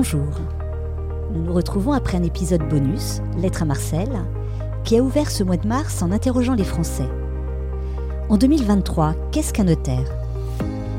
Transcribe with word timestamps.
Bonjour. 0.00 0.28
Nous 1.34 1.42
nous 1.42 1.52
retrouvons 1.52 1.90
après 1.90 2.16
un 2.18 2.22
épisode 2.22 2.62
bonus, 2.68 3.20
Lettre 3.36 3.62
à 3.62 3.64
Marcel, 3.64 4.08
qui 4.84 4.96
a 4.96 5.02
ouvert 5.02 5.28
ce 5.28 5.42
mois 5.42 5.56
de 5.56 5.66
mars 5.66 6.02
en 6.02 6.12
interrogeant 6.12 6.54
les 6.54 6.62
Français. 6.62 7.08
En 8.28 8.36
2023, 8.36 9.16
qu'est-ce 9.32 9.52
qu'un 9.52 9.64
notaire? 9.64 10.08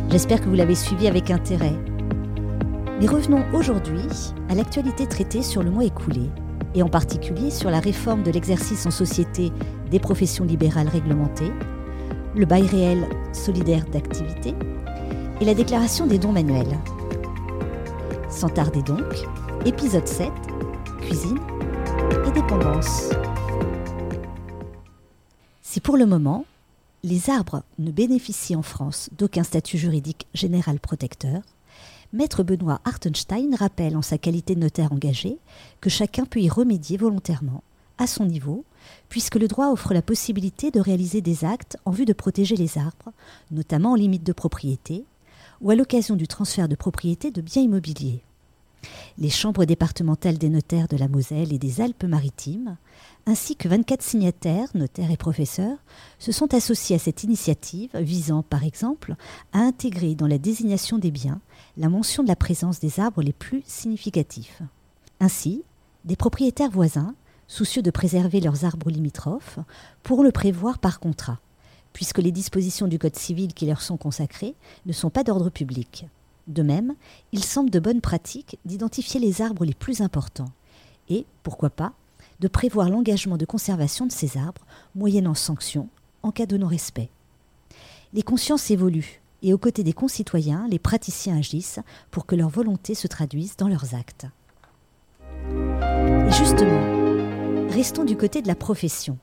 J'espère 0.09 0.41
que 0.41 0.49
vous 0.49 0.55
l'avez 0.55 0.75
suivi 0.75 1.07
avec 1.07 1.31
intérêt. 1.31 1.77
Mais 2.99 3.07
revenons 3.07 3.45
aujourd'hui 3.53 4.05
à 4.49 4.55
l'actualité 4.55 5.07
traitée 5.07 5.43
sur 5.43 5.63
le 5.63 5.71
mois 5.71 5.85
écoulé, 5.85 6.29
et 6.75 6.83
en 6.83 6.89
particulier 6.89 7.51
sur 7.51 7.71
la 7.71 7.79
réforme 7.79 8.23
de 8.23 8.31
l'exercice 8.31 8.85
en 8.85 8.91
société 8.91 9.53
des 9.89 9.99
professions 9.99 10.43
libérales 10.43 10.89
réglementées, 10.89 11.53
le 12.35 12.45
bail 12.45 12.67
réel 12.67 13.07
solidaire 13.31 13.85
d'activité 13.93 14.53
et 15.39 15.45
la 15.45 15.53
déclaration 15.53 16.05
des 16.05 16.19
dons 16.19 16.33
manuels. 16.33 16.77
Sans 18.29 18.49
tarder 18.49 18.83
donc, 18.83 19.27
épisode 19.65 20.07
7, 20.07 20.31
cuisine 21.01 21.39
et 22.27 22.31
dépendance. 22.31 23.09
Si 25.63 25.79
pour 25.79 25.97
le 25.97 26.05
moment, 26.05 26.45
les 27.03 27.31
arbres 27.31 27.63
ne 27.79 27.91
bénéficient 27.91 28.55
en 28.55 28.61
France 28.61 29.09
d'aucun 29.17 29.43
statut 29.43 29.79
juridique 29.79 30.27
général 30.35 30.79
protecteur, 30.79 31.41
Maître 32.13 32.43
Benoît 32.43 32.81
Hartenstein 32.85 33.55
rappelle 33.55 33.97
en 33.97 34.03
sa 34.03 34.19
qualité 34.19 34.53
de 34.53 34.59
notaire 34.59 34.93
engagé 34.93 35.37
que 35.81 35.89
chacun 35.89 36.25
peut 36.25 36.39
y 36.39 36.49
remédier 36.49 36.97
volontairement, 36.97 37.63
à 37.97 38.05
son 38.05 38.25
niveau, 38.25 38.63
puisque 39.09 39.35
le 39.35 39.47
droit 39.47 39.71
offre 39.71 39.93
la 39.93 40.03
possibilité 40.03 40.69
de 40.69 40.79
réaliser 40.79 41.21
des 41.21 41.45
actes 41.45 41.77
en 41.85 41.91
vue 41.91 42.05
de 42.05 42.13
protéger 42.13 42.55
les 42.55 42.77
arbres, 42.77 43.11
notamment 43.51 43.93
en 43.93 43.95
limite 43.95 44.23
de 44.23 44.33
propriété, 44.33 45.03
ou 45.61 45.71
à 45.71 45.75
l'occasion 45.75 46.15
du 46.15 46.27
transfert 46.27 46.67
de 46.67 46.75
propriété 46.75 47.31
de 47.31 47.41
biens 47.41 47.63
immobiliers. 47.63 48.23
Les 49.17 49.29
chambres 49.29 49.65
départementales 49.65 50.37
des 50.37 50.49
notaires 50.49 50.87
de 50.87 50.95
la 50.95 51.09
Moselle 51.09 51.51
et 51.51 51.59
des 51.59 51.81
Alpes-Maritimes, 51.81 52.77
ainsi 53.25 53.55
que 53.57 53.67
24 53.67 54.01
signataires, 54.01 54.69
notaires 54.73 55.11
et 55.11 55.17
professeurs, 55.17 55.77
se 56.19 56.31
sont 56.31 56.53
associés 56.53 56.95
à 56.95 56.99
cette 56.99 57.23
initiative 57.23 57.89
visant, 57.95 58.43
par 58.43 58.63
exemple, 58.63 59.15
à 59.51 59.59
intégrer 59.59 60.15
dans 60.15 60.27
la 60.27 60.37
désignation 60.37 60.97
des 60.97 61.11
biens 61.11 61.41
la 61.77 61.89
mention 61.89 62.23
de 62.23 62.29
la 62.29 62.37
présence 62.37 62.79
des 62.79 62.99
arbres 62.99 63.21
les 63.21 63.33
plus 63.33 63.61
significatifs. 63.65 64.61
Ainsi, 65.19 65.63
des 66.05 66.15
propriétaires 66.15 66.71
voisins, 66.71 67.13
soucieux 67.47 67.81
de 67.81 67.91
préserver 67.91 68.39
leurs 68.39 68.63
arbres 68.63 68.89
limitrophes, 68.89 69.59
pourront 70.03 70.23
le 70.23 70.31
prévoir 70.31 70.79
par 70.79 71.01
contrat 71.01 71.39
puisque 71.93 72.19
les 72.19 72.31
dispositions 72.31 72.87
du 72.87 72.99
Code 72.99 73.15
civil 73.15 73.53
qui 73.53 73.65
leur 73.65 73.81
sont 73.81 73.97
consacrées 73.97 74.55
ne 74.85 74.93
sont 74.93 75.09
pas 75.09 75.23
d'ordre 75.23 75.49
public. 75.49 76.05
De 76.47 76.63
même, 76.63 76.95
il 77.31 77.43
semble 77.43 77.69
de 77.69 77.79
bonne 77.79 78.01
pratique 78.01 78.57
d'identifier 78.65 79.19
les 79.19 79.41
arbres 79.41 79.65
les 79.65 79.73
plus 79.73 80.01
importants 80.01 80.51
et, 81.09 81.25
pourquoi 81.43 81.69
pas, 81.69 81.93
de 82.39 82.47
prévoir 82.47 82.89
l'engagement 82.89 83.37
de 83.37 83.45
conservation 83.45 84.05
de 84.05 84.11
ces 84.11 84.37
arbres, 84.37 84.61
moyennant 84.95 85.33
sanction, 85.33 85.89
en 86.23 86.31
cas 86.31 86.45
de 86.45 86.57
non-respect. 86.57 87.09
Les 88.13 88.23
consciences 88.23 88.71
évoluent, 88.71 89.21
et 89.41 89.53
aux 89.53 89.57
côtés 89.57 89.83
des 89.83 89.93
concitoyens, 89.93 90.67
les 90.69 90.79
praticiens 90.79 91.37
agissent 91.37 91.79
pour 92.11 92.25
que 92.25 92.35
leur 92.35 92.49
volonté 92.49 92.95
se 92.95 93.07
traduise 93.07 93.55
dans 93.57 93.67
leurs 93.67 93.95
actes. 93.95 94.25
Et 95.49 96.31
justement, 96.31 97.67
restons 97.69 98.03
du 98.03 98.17
côté 98.17 98.41
de 98.41 98.47
la 98.47 98.55
profession 98.55 99.17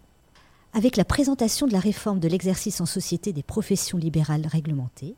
avec 0.77 0.99
la 0.99 1.07
présentation 1.07 1.67
de 1.67 1.73
la 1.73 1.81
réforme 1.81 2.21
de 2.21 2.29
l'exercice 2.29 2.83
en 2.83 2.87
société 2.87 3.33
des 3.33 3.43
professions 3.43 3.97
libérales 3.97 4.47
réglementées, 4.47 5.15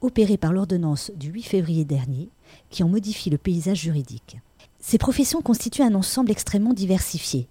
opérée 0.00 0.38
par 0.38 0.54
l'ordonnance 0.54 1.12
du 1.14 1.28
8 1.28 1.42
février 1.42 1.84
dernier, 1.84 2.30
qui 2.70 2.82
en 2.82 2.88
modifie 2.88 3.28
le 3.28 3.36
paysage 3.36 3.80
juridique. 3.80 4.38
Ces 4.80 4.96
professions 4.96 5.42
constituent 5.42 5.82
un 5.82 5.94
ensemble 5.94 6.30
extrêmement 6.30 6.72
diversifié, 6.72 7.46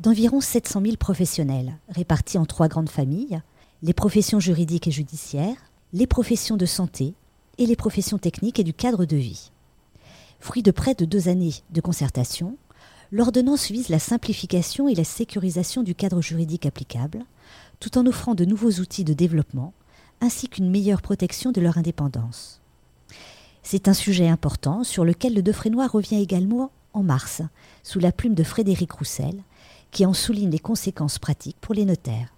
d'environ 0.00 0.40
700 0.40 0.82
000 0.82 0.96
professionnels, 0.96 1.78
répartis 1.90 2.38
en 2.38 2.44
trois 2.44 2.66
grandes 2.66 2.90
familles, 2.90 3.40
les 3.84 3.94
professions 3.94 4.40
juridiques 4.40 4.88
et 4.88 4.90
judiciaires, 4.90 5.70
les 5.92 6.08
professions 6.08 6.56
de 6.56 6.66
santé 6.66 7.14
et 7.58 7.66
les 7.66 7.76
professions 7.76 8.18
techniques 8.18 8.58
et 8.58 8.64
du 8.64 8.74
cadre 8.74 9.04
de 9.04 9.16
vie. 9.16 9.52
Fruit 10.40 10.64
de 10.64 10.72
près 10.72 10.96
de 10.96 11.04
deux 11.04 11.28
années 11.28 11.54
de 11.70 11.80
concertation, 11.80 12.56
l'ordonnance 13.12 13.70
vise 13.70 13.88
la 13.88 13.98
simplification 13.98 14.88
et 14.88 14.94
la 14.94 15.04
sécurisation 15.04 15.82
du 15.82 15.94
cadre 15.94 16.22
juridique 16.22 16.66
applicable, 16.66 17.24
tout 17.80 17.98
en 17.98 18.06
offrant 18.06 18.34
de 18.34 18.44
nouveaux 18.44 18.72
outils 18.80 19.04
de 19.04 19.14
développement, 19.14 19.72
ainsi 20.20 20.48
qu'une 20.48 20.70
meilleure 20.70 21.02
protection 21.02 21.50
de 21.50 21.60
leur 21.60 21.78
indépendance. 21.78 22.60
C'est 23.62 23.88
un 23.88 23.94
sujet 23.94 24.28
important 24.28 24.84
sur 24.84 25.04
lequel 25.04 25.34
le 25.34 25.42
Defrénois 25.42 25.86
revient 25.86 26.20
également 26.20 26.70
en 26.92 27.02
mars, 27.02 27.42
sous 27.82 28.00
la 28.00 28.12
plume 28.12 28.34
de 28.34 28.42
Frédéric 28.42 28.92
Roussel, 28.92 29.42
qui 29.90 30.06
en 30.06 30.12
souligne 30.12 30.50
les 30.50 30.58
conséquences 30.58 31.18
pratiques 31.18 31.56
pour 31.60 31.74
les 31.74 31.84
notaires. 31.84 32.32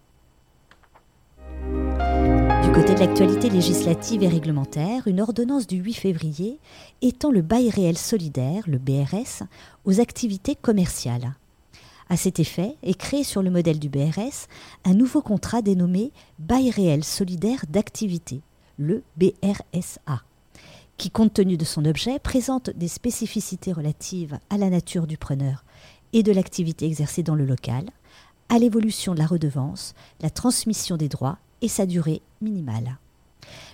Côté 2.74 2.94
de 2.94 3.00
l'actualité 3.00 3.50
législative 3.50 4.22
et 4.22 4.28
réglementaire, 4.28 5.06
une 5.06 5.20
ordonnance 5.20 5.66
du 5.66 5.76
8 5.76 5.92
février 5.92 6.58
étend 7.02 7.30
le 7.30 7.42
bail 7.42 7.68
réel 7.68 7.98
solidaire, 7.98 8.64
le 8.66 8.78
BRS, 8.78 9.42
aux 9.84 10.00
activités 10.00 10.54
commerciales. 10.56 11.34
À 12.08 12.16
cet 12.16 12.40
effet 12.40 12.76
est 12.82 12.96
créé 12.96 13.24
sur 13.24 13.42
le 13.42 13.50
modèle 13.50 13.78
du 13.78 13.90
BRS 13.90 14.48
un 14.86 14.94
nouveau 14.94 15.20
contrat 15.20 15.60
dénommé 15.60 16.12
Bail 16.38 16.70
réel 16.70 17.04
solidaire 17.04 17.66
d'activité, 17.68 18.40
le 18.78 19.02
BRSA, 19.18 20.22
qui, 20.96 21.10
compte 21.10 21.34
tenu 21.34 21.58
de 21.58 21.66
son 21.66 21.84
objet, 21.84 22.18
présente 22.18 22.70
des 22.70 22.88
spécificités 22.88 23.72
relatives 23.72 24.38
à 24.48 24.56
la 24.56 24.70
nature 24.70 25.06
du 25.06 25.18
preneur 25.18 25.62
et 26.14 26.22
de 26.22 26.32
l'activité 26.32 26.86
exercée 26.86 27.22
dans 27.22 27.34
le 27.34 27.44
local, 27.44 27.84
à 28.48 28.58
l'évolution 28.58 29.12
de 29.12 29.18
la 29.18 29.26
redevance, 29.26 29.92
la 30.22 30.30
transmission 30.30 30.96
des 30.96 31.08
droits 31.08 31.38
et 31.62 31.68
sa 31.68 31.86
durée 31.86 32.20
minimale. 32.40 32.98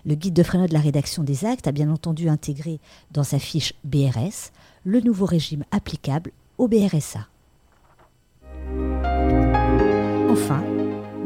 Le 0.06 0.14
guide 0.14 0.34
de 0.34 0.42
Fresno 0.42 0.66
de 0.66 0.72
la 0.72 0.80
rédaction 0.80 1.24
des 1.24 1.44
actes 1.44 1.66
a 1.66 1.72
bien 1.72 1.90
entendu 1.90 2.28
intégré 2.28 2.78
dans 3.10 3.24
sa 3.24 3.38
fiche 3.38 3.74
BRS 3.84 4.52
le 4.84 5.00
nouveau 5.00 5.26
régime 5.26 5.64
applicable 5.70 6.30
au 6.56 6.68
BRSA. 6.68 7.26
Enfin, 10.30 10.62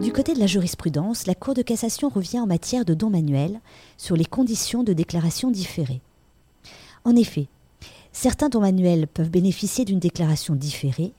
du 0.01 0.13
côté 0.13 0.35
de 0.35 0.41
la 0.41 0.47
jurisprudence, 0.47 1.27
la 1.27 1.35
Cour 1.35 1.55
de 1.55 1.63
cassation 1.63 2.09
revient 2.09 2.41
en 2.41 2.47
matière 2.47 2.85
de 2.85 2.95
don 2.95 3.11
manuel 3.11 3.61
sur 3.99 4.17
les 4.17 4.25
conditions 4.25 4.83
de 4.83 4.93
déclaration 4.93 5.51
différée. 5.51 6.01
En 7.05 7.15
effet, 7.15 7.47
certains 8.13 8.49
dons 8.49 8.61
manuels 8.61 9.07
peuvent 9.07 9.31
bénéficier 9.31 9.85
d'une 9.85 9.99
déclaration 9.99 10.55
différée 10.55 11.13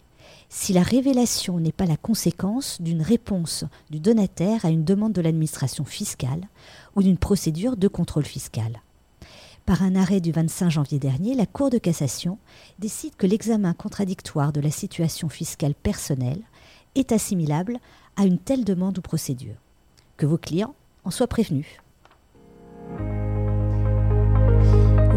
si 0.53 0.72
la 0.72 0.84
révélation 0.84 1.59
n'est 1.59 1.72
pas 1.72 1.88
la 1.88 1.97
conséquence 1.97 2.80
d'une 2.80 3.02
réponse 3.02 3.66
du 3.90 4.00
donataire 4.00 4.64
à 4.66 4.69
une 4.69 4.84
demande 4.84 5.12
de 5.12 5.22
l'administration 5.22 5.84
fiscale 5.84 6.47
ou 6.96 7.02
d'une 7.02 7.18
procédure 7.18 7.75
de 7.75 7.88
contrôle 7.88 8.24
fiscal. 8.24 8.84
Par 9.66 9.81
un 9.81 9.96
arrêt 9.96 10.22
du 10.22 10.31
25 10.31 10.69
janvier 10.69 11.00
dernier, 11.00 11.34
la 11.34 11.47
Cour 11.47 11.72
de 11.72 11.80
cassation 11.80 12.38
décide 12.78 13.16
que 13.16 13.25
l'examen 13.25 13.74
contradictoire 13.74 14.53
de 14.53 14.62
la 14.62 14.69
situation 14.69 15.28
fiscale 15.28 15.74
personnelle 15.74 16.44
est 16.94 17.12
assimilable 17.12 17.80
à 18.16 18.25
une 18.25 18.38
telle 18.38 18.63
demande 18.63 19.00
ou 19.00 19.02
procédure. 19.02 19.56
Que 20.18 20.28
vos 20.28 20.38
clients 20.38 20.75
en 21.03 21.09
soient 21.09 21.25
prévenus. 21.25 21.66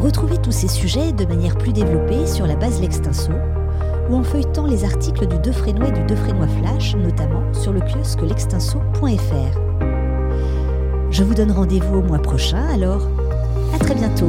Retrouvez 0.01 0.39
tous 0.39 0.53
ces 0.53 0.69
sujets 0.69 1.13
de 1.13 1.27
manière 1.27 1.59
plus 1.59 1.75
développée 1.75 2.27
sur 2.27 2.47
la 2.47 2.57
base 2.57 2.81
L'Extinso 2.81 3.33
ou 4.11 4.17
en 4.17 4.23
feuilletant 4.23 4.67
les 4.67 4.85
articles 4.85 5.27
du 5.27 5.39
Defrénois 5.39 5.89
et 5.89 5.93
du 5.93 6.05
Defrénois 6.05 6.49
Flash, 6.49 6.95
notamment 6.97 7.43
sur 7.53 7.73
le 7.73 7.81
kiosque 7.81 8.23
l'extinso.fr. 8.23 9.59
Je 11.11 11.23
vous 11.23 11.35
donne 11.35 11.53
rendez-vous 11.53 11.99
au 11.99 12.03
mois 12.03 12.19
prochain, 12.19 12.67
alors 12.69 13.09
à 13.75 13.79
très 13.79 13.95
bientôt 13.95 14.29